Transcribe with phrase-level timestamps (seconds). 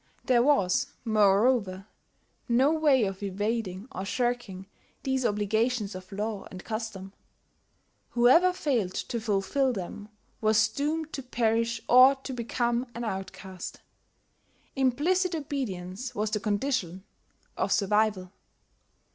[0.25, 1.85] There was, moreover,
[2.49, 4.65] no way of evading or shirking
[5.03, 7.13] these obligations of law and custom:
[8.09, 10.09] whoever failed to fulfil them
[10.41, 13.81] was doomed to perish or to become an outcast;
[14.75, 17.03] implicit obedience was the condition
[17.55, 18.31] of survival.